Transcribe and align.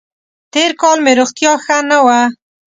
تېر 0.53 0.71
کال 0.81 0.97
مې 1.05 1.13
روغتیا 1.19 1.53
ښه 1.63 1.77
نه 1.89 1.97
وه. 2.05 2.19